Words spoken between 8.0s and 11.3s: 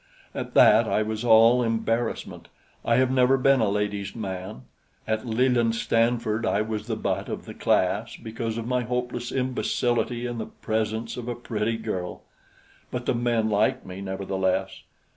because of my hopeless imbecility in the presence of